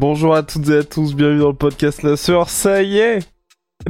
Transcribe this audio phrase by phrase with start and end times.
[0.00, 2.48] Bonjour à toutes et à tous, bienvenue dans le podcast La Sœur.
[2.48, 3.20] Ça y est,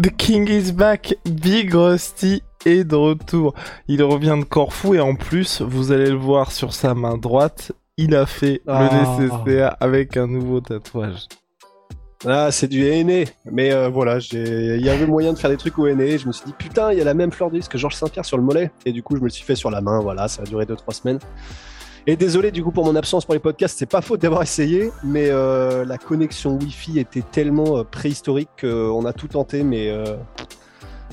[0.01, 1.15] The King is back.
[1.25, 3.55] Big Rusty est de retour.
[3.89, 7.73] Il revient de Corfou et en plus, vous allez le voir sur sa main droite,
[7.97, 8.89] il a fait Ah.
[9.19, 11.27] le nécessaire avec un nouveau tatouage.
[12.25, 13.27] Ah, c'est du henné.
[13.51, 16.19] Mais euh, voilà, il y avait moyen de faire des trucs au henné.
[16.19, 17.97] Je me suis dit, putain, il y a la même fleur de lys que Georges
[17.97, 18.71] Saint-Pierre sur le mollet.
[18.87, 19.99] Et du coup, je me le suis fait sur la main.
[20.01, 21.19] Voilà, ça a duré 2-3 semaines.
[22.07, 24.91] Et désolé du coup pour mon absence pour les podcasts, c'est pas faute d'avoir essayé,
[25.05, 30.17] mais euh, la connexion Wi-Fi était tellement euh, préhistorique qu'on a tout tenté, mais euh,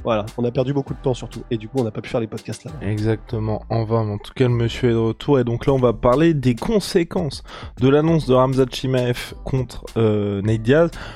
[0.04, 1.42] voilà, on a perdu beaucoup de temps surtout.
[1.52, 2.72] Et du coup, on n'a pas pu faire les podcasts là.
[2.82, 5.80] Exactement, en vain, en tout cas le monsieur est de retour et donc là on
[5.80, 7.44] va parler des conséquences
[7.80, 10.42] de l'annonce de Ramzat Chimaev contre euh.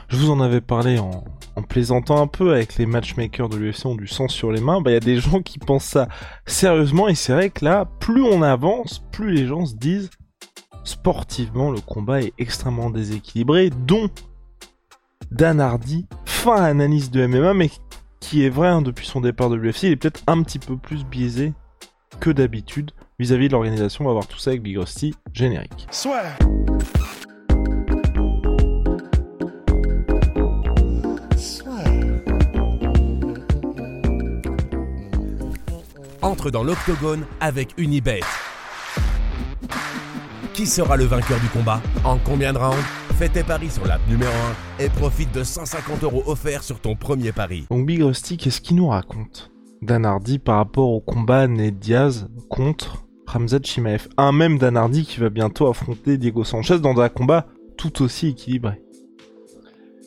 [0.08, 1.24] Je vous en avais parlé en,
[1.56, 4.82] en plaisantant un peu avec les matchmakers de l'UFC ont du sang sur les mains.
[4.82, 6.08] Bah il y a des gens qui pensent ça
[6.46, 10.10] sérieusement et c'est vrai que là, plus on avance, plus les gens se disent
[10.84, 14.10] sportivement le combat est extrêmement déséquilibré, dont
[15.32, 17.70] Dan Hardy, fin analyse de MMA, mais
[18.24, 20.78] qui est vrai hein, depuis son départ de l'UFC, il est peut-être un petit peu
[20.78, 21.54] plus biaisé
[22.22, 24.06] que d'habitude vis-à-vis de l'organisation.
[24.06, 25.88] On va voir tout ça avec Big Rusty, générique.
[36.22, 38.22] entre dans l'octogone avec Unibet.
[40.54, 41.82] Qui sera le vainqueur du combat?
[42.06, 43.03] En combien de rounds?
[43.24, 44.34] Fais tes paris sur l'app numéro
[44.80, 47.66] 1 et profite de 150 euros offerts sur ton premier pari.
[47.72, 49.50] Donc Big Rusty, qu'est-ce qu'il nous raconte
[49.82, 55.06] Dan Hardy par rapport au combat Ned Diaz contre Ramzat Chimaev Un même Dan Hardy
[55.06, 57.48] qui va bientôt affronter Diego Sanchez dans un combat
[57.78, 58.82] tout aussi équilibré.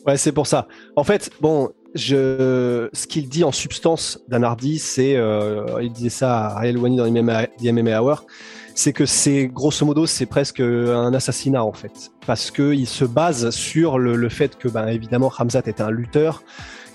[0.05, 0.67] Ouais, c'est pour ça.
[0.95, 6.09] En fait, bon, je, ce qu'il dit en substance Dan Hardy, c'est, euh, il disait
[6.09, 8.27] ça à Ariel Wani dans les MMA Hour,
[8.77, 13.05] c'est que c'est grosso modo, c'est presque un assassinat en fait, parce que il se
[13.05, 16.43] base sur le, fait que, ben évidemment, Hamzat est un lutteur,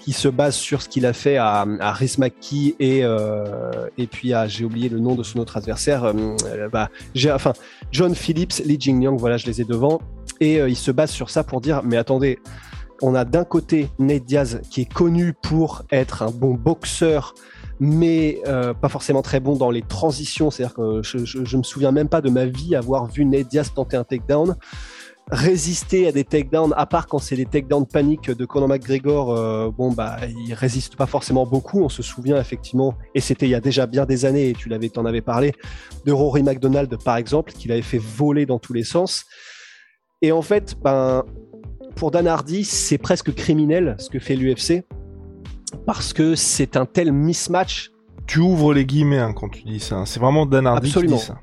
[0.01, 4.47] qui se base sur ce qu'il a fait à, à et euh, et puis à,
[4.47, 7.53] j'ai oublié le nom de son autre adversaire, euh, bah, j'ai, enfin,
[7.91, 10.01] John Phillips, Lee Jingliang, voilà, je les ai devant,
[10.39, 12.39] et euh, il se base sur ça pour dire, mais attendez
[13.05, 17.35] on a d'un côté Nate Diaz qui est connu pour être un bon boxeur,
[17.85, 20.53] mais euh, pas forcément très bon dans les transitions.
[20.53, 23.75] C'est-à-dire que je, je, me souviens même pas de ma vie avoir vu Nate Diaz
[23.75, 24.55] tenter un takedown.
[25.33, 29.69] Résister à des takedowns, à part quand c'est des takedowns paniques de Conor McGregor, euh,
[29.77, 31.83] bon bah il résiste pas forcément beaucoup.
[31.83, 34.69] On se souvient effectivement, et c'était il y a déjà bien des années, et tu
[34.69, 35.53] l'avais, t'en avais parlé,
[36.07, 39.25] de Rory McDonald par exemple, qu'il avait fait voler dans tous les sens.
[40.21, 41.25] Et en fait, ben
[41.97, 44.85] pour Dan Hardy, c'est presque criminel ce que fait l'UFC
[45.87, 47.91] parce que c'est un tel mismatch.
[48.27, 50.05] Tu ouvres les guillemets hein, quand tu dis ça.
[50.07, 51.17] C'est vraiment Dan Hardy Absolument.
[51.17, 51.39] qui dit ça.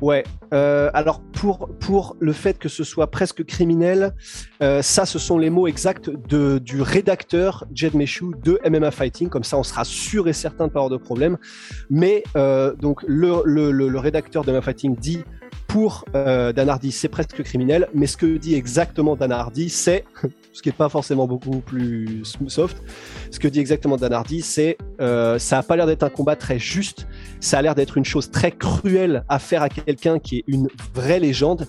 [0.00, 0.24] Ouais.
[0.54, 4.14] Euh, alors pour pour le fait que ce soit presque criminel,
[4.62, 9.28] euh, ça ce sont les mots exacts de du rédacteur Jed Meshew de MMA Fighting.
[9.28, 11.36] Comme ça, on sera sûr et certain de pas avoir de problème.
[11.90, 15.24] Mais euh, donc le, le, le, le rédacteur de MMA Fighting dit
[15.66, 20.06] pour Dan Hardy, c'est presque criminel, mais ce que dit exactement Dan Hardy, c'est,
[20.58, 22.82] ce qui n'est pas forcément beaucoup plus soft,
[23.30, 26.34] ce que dit exactement Dan Hardy, c'est euh, ça a pas l'air d'être un combat
[26.34, 27.06] très juste,
[27.38, 30.66] ça a l'air d'être une chose très cruelle à faire à quelqu'un qui est une
[30.92, 31.68] vraie légende,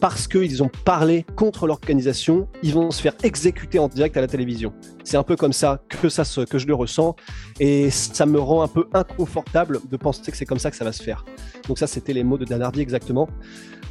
[0.00, 4.26] parce qu'ils ont parlé contre l'organisation, ils vont se faire exécuter en direct à la
[4.26, 4.72] télévision.
[5.04, 7.14] C'est un peu comme ça que, ça se, que je le ressens,
[7.60, 10.84] et ça me rend un peu inconfortable de penser que c'est comme ça que ça
[10.84, 11.24] va se faire.
[11.68, 13.28] Donc ça, c'était les mots de Dan Hardy exactement.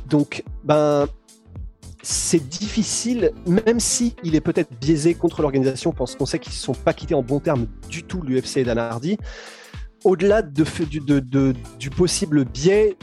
[0.10, 1.08] Donc, ben,
[2.04, 6.58] c'est difficile, même si il est peut-être biaisé contre l'organisation, parce qu'on sait qu'ils ne
[6.58, 9.18] sont pas quittés en bons termes du tout, l'UFC et Dan Hardy.
[10.04, 12.98] Au-delà de, du, possible biais,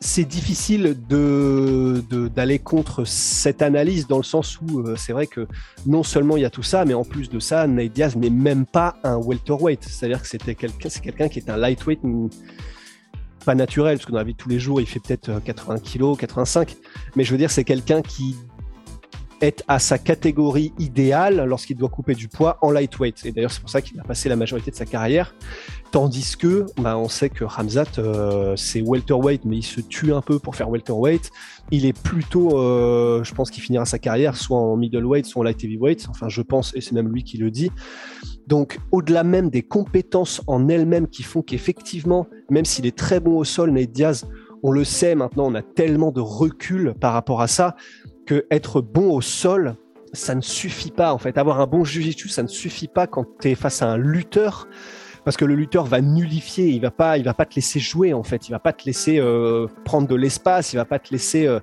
[0.00, 5.46] c'est difficile d'aller contre cette analyse dans le sens où euh, c'est vrai que
[5.86, 8.66] non seulement il y a tout ça, mais en plus de ça, Nate n'est même
[8.66, 9.82] pas un welterweight.
[9.82, 12.00] C'est-à-dire que c'était quelqu'un, c'est quelqu'un qui est un lightweight
[13.44, 15.78] pas naturel, parce que dans la vie de tous les jours, il fait peut-être 80
[15.78, 16.76] kg, 85.
[17.16, 18.36] Mais je veux dire, c'est quelqu'un qui
[19.42, 23.26] est à sa catégorie idéale lorsqu'il doit couper du poids en lightweight.
[23.26, 25.34] Et d'ailleurs, c'est pour ça qu'il a passé la majorité de sa carrière.
[25.90, 30.22] Tandis que, bah, on sait que Ramzat, euh, c'est welterweight, mais il se tue un
[30.22, 31.30] peu pour faire welterweight.
[31.72, 35.44] Il est plutôt, euh, je pense qu'il finira sa carrière soit en middleweight, soit en
[35.44, 36.06] light heavyweight.
[36.08, 37.70] Enfin, je pense, et c'est même lui qui le dit.
[38.46, 43.36] Donc, au-delà même des compétences en elles-mêmes qui font qu'effectivement, même s'il est très bon
[43.36, 44.26] au sol, Nate Diaz,
[44.62, 47.74] on le sait maintenant, on a tellement de recul par rapport à ça
[48.26, 49.76] que être bon au sol,
[50.12, 51.38] ça ne suffit pas en fait.
[51.38, 54.68] Avoir un bon jiu-jitsu, ça ne suffit pas quand tu es face à un lutteur
[55.24, 58.12] parce que le lutteur va nullifier, il va pas, il va pas te laisser jouer
[58.12, 61.12] en fait, il va pas te laisser euh, prendre de l'espace, il va pas te
[61.12, 61.60] laisser euh,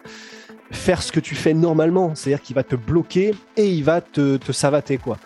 [0.71, 4.37] faire ce que tu fais normalement, c'est-à-dire qu'il va te bloquer et il va te,
[4.37, 5.17] te savater quoi.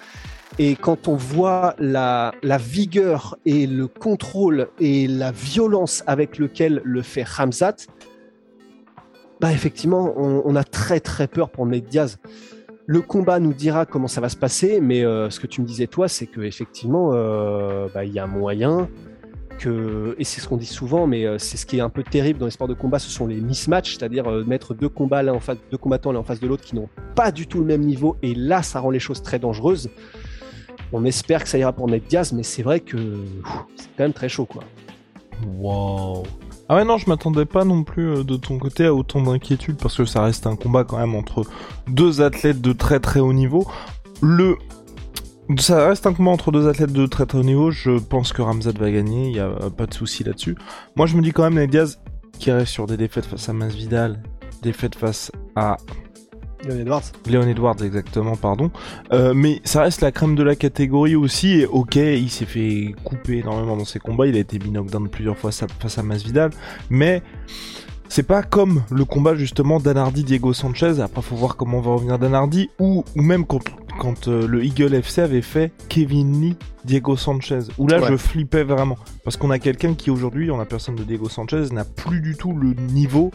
[0.60, 6.80] Et quand on voit la, la, vigueur et le contrôle et la violence avec lequel
[6.84, 7.88] le fait Ramzat,
[9.40, 12.18] bah effectivement, on, a très très peur pour Nate Diaz.
[12.86, 15.66] Le combat nous dira comment ça va se passer, mais euh, ce que tu me
[15.66, 18.90] disais toi, c'est que effectivement, euh, bah, il y a moyen
[19.60, 22.04] que, et c'est ce qu'on dit souvent, mais euh, c'est ce qui est un peu
[22.04, 25.40] terrible dans les sports de combat, ce sont les mismatchs, c'est-à-dire mettre deux combats en
[25.40, 27.82] face, deux combattants l'un en face de l'autre qui n'ont pas du tout le même
[27.82, 29.90] niveau, et là, ça rend les choses très dangereuses.
[30.92, 32.98] On espère que ça ira pour Nate Diaz, mais c'est vrai que
[33.78, 34.64] c'est quand même très chaud, quoi.
[35.58, 36.24] Wow.
[36.70, 39.78] Ah ouais non, je m'attendais pas non plus euh, de ton côté à autant d'inquiétude
[39.78, 41.46] parce que ça reste un combat quand même entre
[41.88, 43.68] deux athlètes de très très haut niveau.
[44.22, 44.58] Le
[45.60, 47.70] ça reste un combat entre deux athlètes de très très haut niveau.
[47.70, 50.56] Je pense que Ramzat va gagner, il y a pas de souci là-dessus.
[50.96, 52.00] Moi, je me dis quand même Nate Diaz
[52.40, 54.24] qui reste sur des défaites face à Masvidal,
[54.62, 55.78] défaites face à
[56.66, 57.04] Léon Edwards.
[57.28, 58.72] Léon Edwards, exactement, pardon.
[59.12, 61.60] Euh, mais ça reste la crème de la catégorie aussi.
[61.62, 64.28] Et ok, il s'est fait couper énormément dans ses combats.
[64.28, 66.52] Il a été mis knockdown plusieurs fois face à Masvidal.
[66.90, 67.22] Mais
[68.08, 71.00] c'est pas comme le combat justement d'Anardi-Diego Sanchez.
[71.02, 72.70] Après, faut voir comment va revenir d'Anardi.
[72.80, 73.60] Ou, ou même quand,
[74.00, 76.56] quand euh, le Eagle FC avait fait Kevin Lee,
[76.86, 77.60] Diego Sanchez.
[77.78, 78.08] Où là, Ouais.
[78.10, 78.98] je flippais vraiment.
[79.24, 82.36] Parce qu'on a quelqu'un qui aujourd'hui, en la personne de Diego Sanchez, n'a plus du
[82.36, 83.32] tout le niveau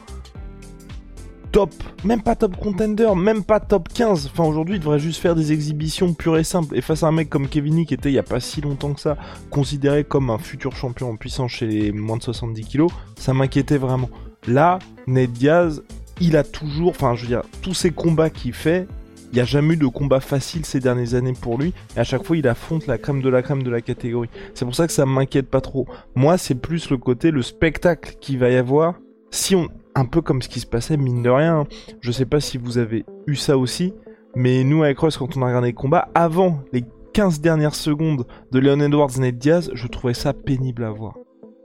[1.53, 1.73] top,
[2.05, 4.27] même pas top contender, même pas top 15.
[4.27, 6.77] Enfin, aujourd'hui, il devrait juste faire des exhibitions pures et simples.
[6.77, 8.95] Et face à un mec comme Kevin qui était il y a pas si longtemps
[8.95, 9.17] que ça,
[9.51, 13.79] considéré comme un futur champion en puissance chez les moins de 70 kilos, ça m'inquiétait
[13.79, 14.11] vraiment.
[14.47, 15.83] Là, Ned Diaz,
[16.21, 18.87] il a toujours, enfin, je veux dire, tous ces combats qu'il fait,
[19.33, 21.75] il n'y a jamais eu de combat facile ces dernières années pour lui.
[21.97, 24.31] Et à chaque fois, il affronte la crème de la crème de la catégorie.
[24.55, 25.87] C'est pour ça que ça m'inquiète pas trop.
[26.15, 28.95] Moi, c'est plus le côté, le spectacle qu'il va y avoir.
[29.31, 31.67] Si on, un peu comme ce qui se passait, mine de rien.
[32.01, 33.95] Je sais pas si vous avez eu ça aussi,
[34.37, 38.27] mais nous avec Ross, quand on a regardé les combats, avant les 15 dernières secondes
[38.53, 41.15] de Leon Edwards Nate Diaz, je trouvais ça pénible à voir.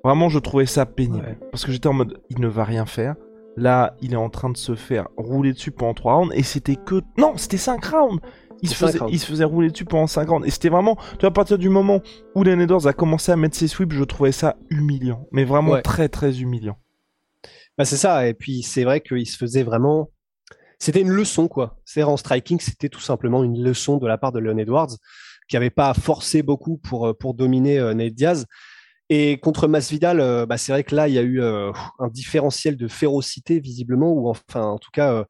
[0.04, 1.26] Vraiment, je trouvais ça pénible.
[1.28, 1.38] Ouais.
[1.52, 3.16] Parce que j'étais en mode, il ne va rien faire.
[3.56, 6.76] Là, il est en train de se faire rouler dessus pendant 3 rounds, et c'était
[6.76, 7.02] que...
[7.18, 8.20] Non, c'était 5 rounds
[8.64, 9.14] il se, Cinq faisait, rounds.
[9.14, 10.48] il se faisait rouler dessus pendant 5 rounds.
[10.48, 10.96] Et c'était vraiment...
[10.96, 12.00] Tu vois, à partir du moment
[12.34, 15.28] où Leon Edwards a commencé à mettre ses sweeps, je trouvais ça humiliant.
[15.34, 15.82] Mais vraiment Ouais.
[15.82, 16.78] très très humiliant.
[17.78, 18.28] Bah, c'est ça.
[18.28, 20.12] Et puis, c'est vrai qu'il se faisait vraiment.
[20.80, 21.80] C'était une leçon, quoi.
[21.86, 24.96] C'est en striking, c'était tout simplement une leçon de la part de Leon Edwards,
[25.48, 28.46] qui n'avait pas forcé beaucoup pour, euh, pour dominer euh, Nate Diaz.
[29.10, 32.08] Et contre Masvidal, euh, bah, c'est vrai que là, il y a eu euh, un
[32.08, 35.24] différentiel de férocité, visiblement, ou enfin, en tout cas, euh,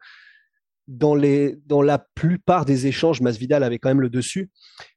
[0.87, 4.51] dans, les, dans la plupart des échanges, Masvidal avait quand même le dessus.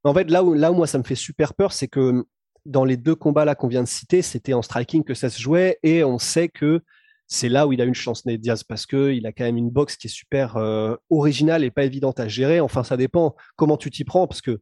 [0.04, 2.24] En fait, là où, là où moi, ça me fait super peur, c'est que
[2.64, 5.40] dans les deux combats là qu'on vient de citer, c'était en striking que ça se
[5.40, 6.82] jouait, et on sait que
[7.28, 9.56] c'est là où il a une chance, Nate Diaz, parce que il a quand même
[9.56, 12.60] une boxe qui est super euh, originale et pas évidente à gérer.
[12.60, 14.60] Enfin, ça dépend comment tu t'y prends, parce que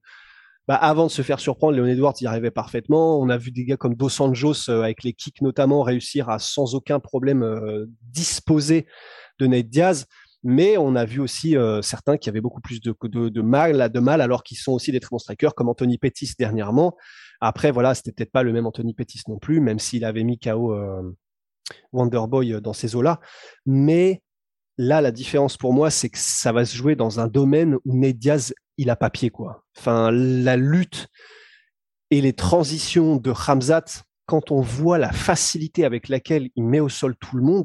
[0.66, 3.20] bah, avant de se faire surprendre, Leon Edwards y arrivait parfaitement.
[3.20, 6.38] On a vu des gars comme Dos Anjos, euh, avec les kicks notamment, réussir à
[6.38, 8.86] sans aucun problème euh, disposer
[9.38, 10.06] de Nate Diaz.
[10.42, 14.42] Mais on a vu aussi certains qui avaient beaucoup plus de, mal, de mal, alors
[14.42, 16.98] qu'ils sont aussi des très bons strikers, comme Anthony Pettis dernièrement.
[17.40, 20.38] Après, voilà, c'était peut-être pas le même Anthony Pettis non plus, même s'il avait mis
[20.38, 20.74] KO
[21.92, 23.20] Wonderboy dans ces eaux-là.
[23.66, 24.22] Mais
[24.78, 27.96] là, la différence pour moi, c'est que ça va se jouer dans un domaine où
[27.96, 29.64] Nate Diaz, il a papier, quoi.
[29.78, 31.08] Enfin, la lutte
[32.10, 33.84] et les transitions de Ramzat,
[34.26, 37.64] quand on voit la facilité avec laquelle il met au sol tout le monde,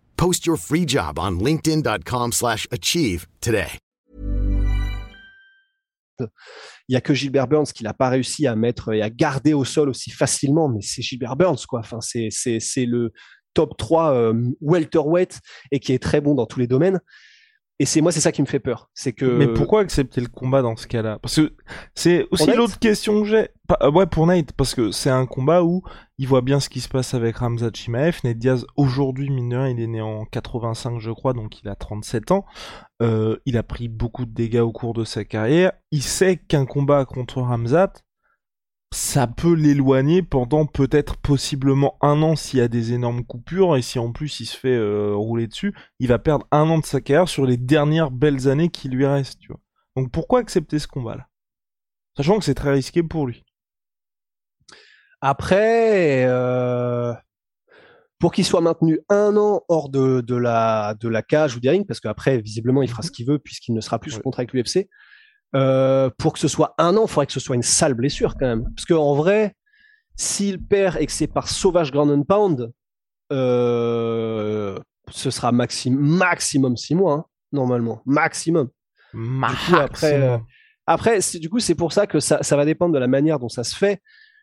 [0.21, 3.79] Post your free job on slash achieve today.
[6.19, 9.55] Il y a que Gilbert Burns qui n'a pas réussi à mettre et à garder
[9.55, 11.79] au sol aussi facilement, mais c'est Gilbert Burns, quoi.
[11.79, 13.11] Enfin, c'est le
[13.55, 15.39] top 3 euh, welterweight
[15.71, 16.99] et qui est très bon dans tous les domaines.
[17.81, 18.91] Et c'est moi, c'est ça qui me fait peur.
[18.93, 19.25] C'est que.
[19.25, 21.17] Mais pourquoi accepter le combat dans ce cas-là?
[21.19, 21.55] Parce que
[21.95, 23.49] c'est aussi l'autre question que j'ai.
[23.81, 25.81] Euh, ouais, pour Nate, parce que c'est un combat où
[26.19, 28.19] il voit bien ce qui se passe avec Ramzat Chimaev.
[28.23, 32.29] Nate Diaz, aujourd'hui, mineur, il est né en 85, je crois, donc il a 37
[32.29, 32.45] ans.
[33.01, 35.71] Euh, il a pris beaucoup de dégâts au cours de sa carrière.
[35.89, 37.93] Il sait qu'un combat contre Ramzat,
[38.93, 43.81] ça peut l'éloigner pendant peut-être possiblement un an s'il y a des énormes coupures et
[43.81, 46.85] si en plus il se fait euh, rouler dessus, il va perdre un an de
[46.85, 49.61] sa carrière sur les dernières belles années qui lui restent, tu vois.
[49.95, 51.27] Donc pourquoi accepter ce combat-là?
[52.17, 53.45] Sachant que c'est très risqué pour lui.
[55.21, 57.13] Après, euh,
[58.19, 61.85] pour qu'il soit maintenu un an hors de, la, de la cage ou des rings,
[61.85, 64.53] parce qu'après, visiblement, il fera ce qu'il veut puisqu'il ne sera plus sous contrat avec
[64.53, 64.89] l'UFC,
[65.55, 68.35] euh, pour que ce soit un an, il faudrait que ce soit une sale blessure
[68.39, 68.63] quand même.
[68.75, 69.55] Parce qu'en vrai,
[70.15, 72.71] s'il perd et que c'est par sauvage ground and pound,
[73.31, 74.77] euh,
[75.09, 78.01] ce sera maximum six mois, hein, normalement.
[78.05, 78.69] Maximum.
[79.13, 79.81] maximum.
[79.81, 80.37] après, euh,
[80.87, 83.49] après du coup, c'est pour ça que ça, ça, va dépendre de la manière dont
[83.49, 84.01] ça se fait.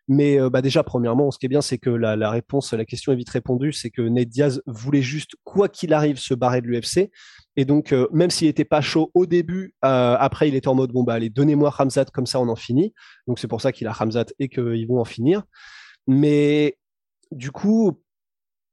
[0.08, 3.12] Mais euh, bah déjà, premièrement, ce qui est bien, c'est que la, réponse, la question
[3.12, 6.66] est vite répondue, c'est que Ned Diaz voulait juste, quoi qu'il arrive, se barrer de
[6.66, 7.10] l'UFC.
[7.56, 10.74] Et donc, euh, même s'il était pas chaud au début, euh, après, il était en
[10.74, 12.94] mode, bon, bah allez, donnez-moi Ramzat, comme ça, on en finit.
[13.26, 15.42] Donc, c'est pour ça qu'il a Ramzat et qu'ils vont en finir.
[16.06, 16.78] Mais
[17.30, 18.00] du coup,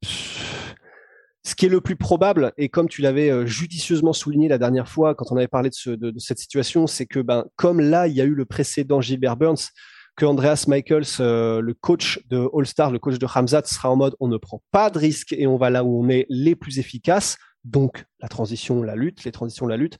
[0.02, 5.16] ce qui est le plus probable, et comme tu l'avais judicieusement souligné la dernière fois
[5.16, 8.22] quand on avait parlé de, de cette situation, c'est que ben, comme là, il y
[8.22, 9.72] a eu le précédent Gilbert Burns,
[10.16, 14.16] que Andreas Michaels, euh, le coach de All-Star, le coach de Hamzat, sera en mode
[14.20, 16.80] on ne prend pas de risques et on va là où on est les plus
[16.80, 17.38] efficaces.
[17.64, 19.98] Donc la transition, la lutte, les transitions, la lutte.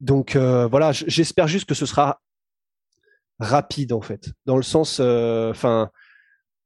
[0.00, 2.20] Donc euh, voilà, j'espère juste que ce sera
[3.38, 5.90] rapide en fait, dans le sens, euh, enfin,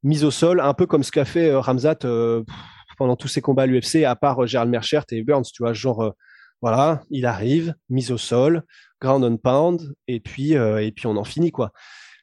[0.03, 1.99] mise au sol, un peu comme ce qu'a fait Ramzat
[2.97, 6.15] pendant tous ses combats à l'UFC, à part Gérald Merchert et Burns, tu vois, genre
[6.61, 8.65] voilà, il arrive, mise au sol,
[9.01, 11.73] ground and pound, et puis et puis on en finit quoi.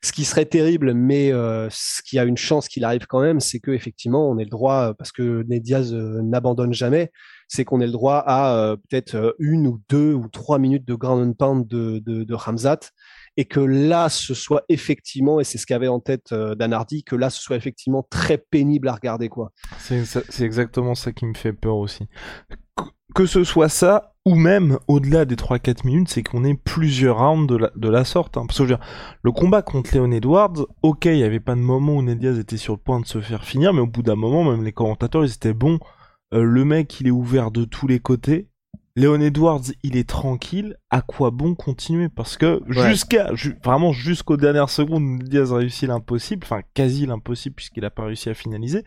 [0.05, 3.39] Ce qui serait terrible, mais euh, ce qui a une chance qu'il arrive quand même,
[3.39, 7.11] c'est que effectivement, on ait le droit, parce que Ned Diaz euh, n'abandonne jamais,
[7.47, 10.93] c'est qu'on ait le droit à euh, peut-être une ou deux ou trois minutes de
[10.93, 12.91] ground and pound de, de, de Ramzat,
[13.35, 17.31] et que là, ce soit effectivement, et c'est ce qu'avait en tête Danardi, que là,
[17.31, 19.53] ce soit effectivement très pénible à regarder, quoi.
[19.79, 22.05] C'est exactement ça qui me fait peur aussi.
[23.15, 27.47] Que ce soit ça, ou même au-delà des 3-4 minutes, c'est qu'on ait plusieurs rounds
[27.47, 28.37] de la, de la sorte.
[28.37, 28.45] Hein.
[28.47, 28.73] Parce que
[29.21, 32.39] le combat contre Léon Edwards, ok, il n'y avait pas de moment où Ned Diaz
[32.39, 34.71] était sur le point de se faire finir, mais au bout d'un moment, même les
[34.71, 35.79] commentateurs, ils étaient bons.
[36.33, 38.49] Euh, le mec, il est ouvert de tous les côtés.
[38.95, 40.77] Léon Edwards, il est tranquille.
[40.89, 42.09] À quoi bon continuer?
[42.09, 43.29] Parce que jusqu'à
[43.63, 48.29] vraiment jusqu'aux dernières secondes, Ned Diaz réussit l'impossible, enfin quasi l'impossible puisqu'il a pas réussi
[48.29, 48.83] à finaliser.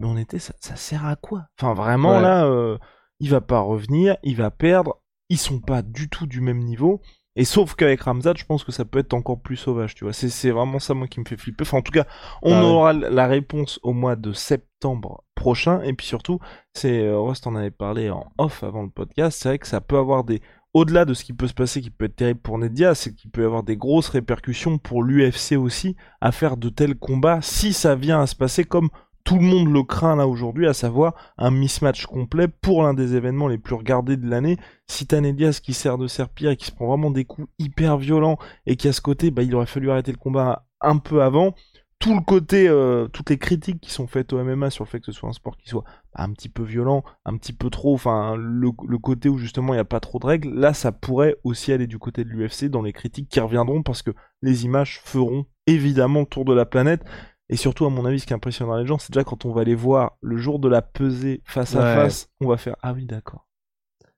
[0.00, 1.46] Mais on était, ça, ça sert à quoi?
[1.58, 2.44] Enfin vraiment là.
[2.44, 2.76] Euh,
[3.22, 7.00] il va pas revenir, il va perdre, ils sont pas du tout du même niveau.
[7.36, 10.12] Et sauf qu'avec Ramzat, je pense que ça peut être encore plus sauvage, tu vois.
[10.12, 11.62] C'est vraiment ça, moi, qui me fait flipper.
[11.62, 12.04] Enfin, en tout cas,
[12.42, 15.80] on bah aura la réponse au mois de septembre prochain.
[15.82, 16.40] Et puis surtout,
[16.74, 19.80] c'est, euh, Rust en avait parlé en off avant le podcast, c'est vrai que ça
[19.80, 20.42] peut avoir des,
[20.74, 23.30] au-delà de ce qui peut se passer, qui peut être terrible pour Nedia, c'est qu'il
[23.30, 27.72] peut y avoir des grosses répercussions pour l'UFC aussi, à faire de tels combats, si
[27.72, 28.90] ça vient à se passer comme
[29.24, 33.14] tout le monde le craint là aujourd'hui, à savoir un mismatch complet pour l'un des
[33.14, 34.56] événements les plus regardés de l'année.
[34.86, 38.76] Si qui sert de serpillère et qui se prend vraiment des coups hyper violents et
[38.76, 41.54] qui à ce côté, bah, il aurait fallu arrêter le combat un peu avant.
[41.98, 44.98] Tout le côté, euh, toutes les critiques qui sont faites au MMA sur le fait
[44.98, 47.94] que ce soit un sport qui soit un petit peu violent, un petit peu trop,
[47.94, 50.90] enfin le, le côté où justement il n'y a pas trop de règles, là ça
[50.90, 54.10] pourrait aussi aller du côté de l'UFC dans les critiques qui reviendront parce que
[54.42, 57.04] les images feront évidemment le tour de la planète
[57.52, 59.62] et surtout, à mon avis, ce qui impressionnera les gens, c'est déjà quand on va
[59.62, 63.06] les voir le jour de la pesée face à face, on va faire Ah oui,
[63.06, 63.46] d'accord.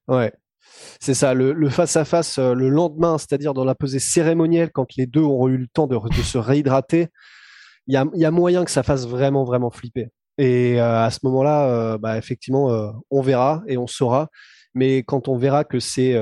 [0.09, 0.33] Ouais.
[1.01, 5.07] C'est ça, le, face à face le lendemain, c'est-à-dire dans la pesée cérémonielle, quand les
[5.07, 7.09] deux auront eu le temps de, se réhydrater,
[7.87, 10.11] il y a, moyen que ça fasse vraiment, vraiment flipper.
[10.39, 14.29] Et euh, à ce moment-là, euh, bah, effectivement, euh, on verra et on saura.
[14.75, 16.15] Mais quand on verra que c'est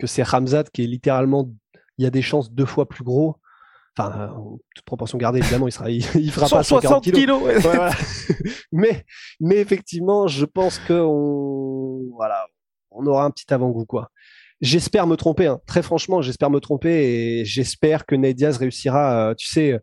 [0.00, 1.50] que c'est Ramzat qui est littéralement,
[1.98, 3.36] il y a des chances deux fois plus gros,
[4.08, 4.34] Enfin,
[4.74, 6.02] toute proportion gardée, évidemment, il, sera, il,
[6.32, 7.42] fera pas 140 kilos.
[8.72, 9.04] mais,
[9.40, 12.46] mais effectivement, je pense qu'on voilà,
[12.90, 13.86] on aura un petit avant-goût.
[13.86, 14.10] quoi.
[14.60, 15.46] J'espère me tromper.
[15.46, 15.60] Hein.
[15.66, 19.78] Très franchement, j'espère me tromper et j'espère que Ned Diaz réussira, euh, tu sais,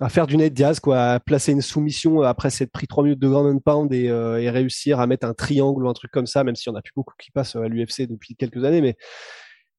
[0.00, 3.18] à faire du Ned Diaz, quoi, à placer une soumission après s'être pris 3 minutes
[3.18, 6.10] de ground and pound et, euh, et, réussir à mettre un triangle ou un truc
[6.10, 8.64] comme ça, même s'il y en a plus beaucoup qui passent à l'UFC depuis quelques
[8.64, 8.80] années.
[8.80, 8.96] Mais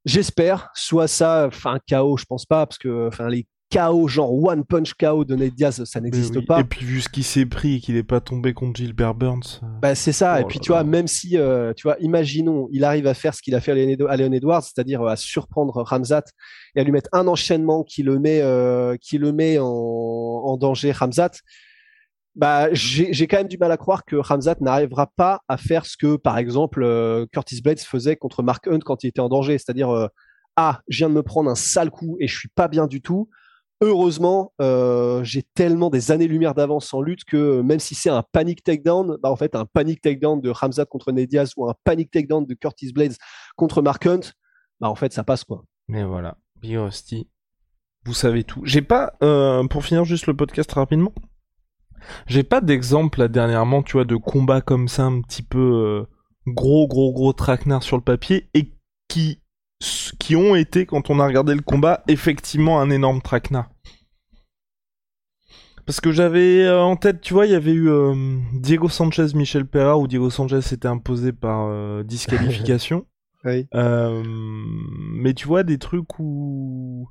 [0.05, 4.63] J'espère, soit ça, enfin KO, je pense pas, parce que enfin les KO, genre one
[4.65, 6.59] punch KO de Nate Diaz, ça n'existe pas.
[6.59, 9.61] Et puis vu ce qu'il s'est pris et qu'il n'est pas tombé contre Gilbert Burns.
[9.63, 10.39] Euh, bah c'est ça.
[10.39, 10.83] et oh puis là tu vois, là.
[10.85, 14.17] même si, euh, tu vois, imaginons, il arrive à faire ce qu'il a fait à
[14.17, 16.23] Leon, Edwards, c'est-à-dire euh, à surprendre Ramzat
[16.75, 20.57] et à lui mettre un enchaînement qui le met, euh, qui le met en, en
[20.57, 21.31] danger Ramzat.
[22.39, 25.97] Bah, j'ai quand même du mal à croire que Ramzat n'arrivera pas à faire ce
[25.97, 29.57] que, par exemple, euh, Curtis Blades faisait contre Mark Hunt quand il était en danger,
[29.57, 30.07] c'est-à-dire euh,
[30.55, 33.01] ah, je viens de me prendre un sale coup et je suis pas bien du
[33.01, 33.29] tout.
[33.81, 38.23] Heureusement, euh, j'ai tellement des années-lumière d'avance en lutte que euh, même si c'est un
[38.23, 41.73] panic takedown, bah en fait, un panic takedown de Ramzat contre Ned Diaz ou un
[41.85, 43.15] panic takedown de Curtis Blades
[43.55, 44.33] contre Mark Hunt,
[44.81, 45.63] bah en fait, ça passe quoi.
[45.87, 47.29] Mais voilà, Big Rusty,
[48.03, 48.61] vous savez tout.
[48.65, 51.13] J'ai pas, euh, pour finir juste le podcast rapidement,
[52.27, 56.05] j'ai pas d'exemple là dernièrement, tu vois, de combats comme ça un petit peu
[56.47, 58.73] gros, gros, gros traquenard sur le papier et
[59.07, 59.41] qui
[60.19, 63.69] qui ont été, quand on a regardé le combat, effectivement un énorme traquenard.
[65.85, 68.13] Parce que j'avais euh, en tête, tu vois, il y avait eu euh,
[68.53, 73.05] Diego Sanchez, Michel Pereira, où Diego Sanchez s'était imposé par euh, disqualification.
[73.45, 73.67] Oui.
[73.73, 77.07] Mais tu vois, des trucs où.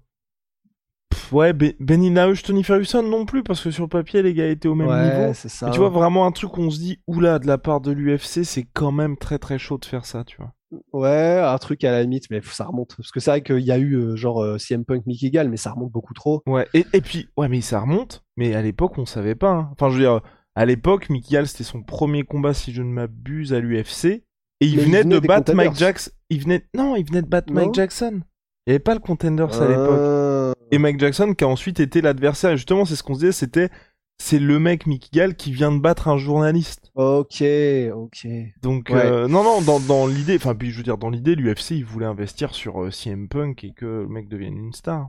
[1.08, 4.34] Pff, ouais, Be- Benny Nauj, Tony Ferguson non plus, parce que sur le papier, les
[4.34, 5.32] gars étaient au même niveau.
[5.32, 5.64] c'est ça.
[5.66, 7.92] Mais tu vois, vraiment un truc où on se dit, oula, de la part de
[7.92, 10.52] l'UFC, c'est quand même très très chaud de faire ça, tu vois.
[10.92, 12.94] Ouais, un truc à la limite, mais ça remonte.
[12.96, 15.48] Parce que c'est vrai qu'il y a eu euh, genre euh, CM Punk Mickey Gall,
[15.48, 16.42] mais ça remonte beaucoup trop.
[16.46, 19.50] Ouais, et, et puis, ouais, mais ça remonte, mais à l'époque, on savait pas.
[19.50, 19.70] hein.
[19.72, 20.20] Enfin, je veux dire,
[20.54, 24.04] à l'époque, Mickey Gall, c'était son premier combat, si je ne m'abuse, à l'UFC.
[24.60, 25.74] Et il venait de battre Mike.
[25.76, 26.10] Jackson.
[26.30, 28.20] Il venait, non, il venait de battre Non Mike Jackson.
[28.66, 29.88] Il n'y avait pas le Contenders à l'époque.
[29.98, 32.50] Euh, Et Mike Jackson qui a ensuite été l'adversaire.
[32.50, 33.70] Et justement, c'est ce qu'on se disait, c'était
[34.20, 36.90] c'est le mec Mickey Gall qui vient de battre un journaliste.
[36.94, 37.42] Ok,
[37.94, 38.26] ok.
[38.62, 38.96] Donc Ouais.
[39.06, 41.84] euh, non non dans, dans l'idée, enfin puis je veux dire dans l'idée, l'UFC il
[41.84, 45.08] voulait investir sur euh, CM Punk et que le mec devienne une star.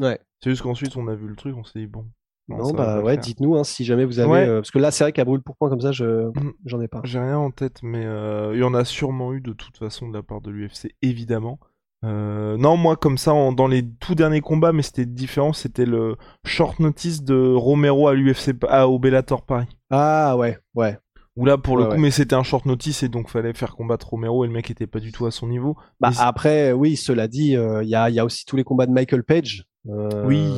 [0.00, 0.18] Ouais.
[0.42, 2.06] C'est juste qu'ensuite on a vu le truc, on s'est dit bon.
[2.50, 4.30] Non, bah ouais, dites-nous hein, si jamais vous avez.
[4.30, 4.48] Ouais.
[4.48, 6.54] euh, parce que là, c'est vrai qu'à brûle pour point comme ça, je Mhm.
[6.64, 7.02] j'en ai pas.
[7.04, 10.08] J'ai rien en tête, mais euh, il y en a sûrement eu de toute façon
[10.08, 11.58] de la part de l'UFC, évidemment.
[12.04, 15.84] Euh, non, moi, comme ça, en- dans les tout derniers combats, mais c'était différent, c'était
[15.86, 19.66] le short notice de Romero à l'UFC, à, au Bellator Paris.
[19.90, 20.96] Ah ouais, ouais.
[21.36, 22.00] Où là, pour le Ouais, coup, ouais.
[22.00, 24.86] mais c'était un short notice et donc fallait faire combattre Romero et le mec était
[24.88, 25.76] pas du tout à son niveau.
[26.00, 28.64] Bah Mais après, oui, cela dit, euh, il y, a, y a aussi tous les
[28.64, 29.64] combats de Michael Page.
[29.88, 30.48] euh, oui,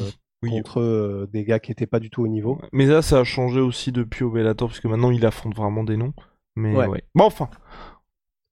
[0.42, 0.50] oui.
[0.50, 2.58] Contre euh, des gars qui étaient pas du tout au niveau.
[2.72, 5.98] Mais là, ça a changé aussi depuis au Bellator, puisque maintenant il affronte vraiment des
[5.98, 6.14] noms.
[6.56, 6.86] Mais Ouais.
[6.86, 7.02] ouais.
[7.14, 7.48] Bon, enfin.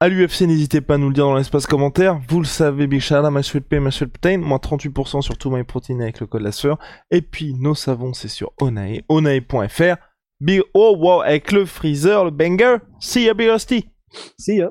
[0.01, 2.21] À l'UFC, n'hésitez pas à nous le dire dans l'espace commentaire.
[2.29, 6.79] Vous le savez, out, MySweetPay, MySweetProtein, moins 38% sur tout MyProtein avec le code la.
[7.11, 9.97] Et puis, nos savons, c'est sur Onae, onae.fr.
[10.41, 12.77] Big, oh wow, avec le freezer, le banger.
[13.01, 13.89] See ya, Big Rusty.
[14.39, 14.71] Si, hein.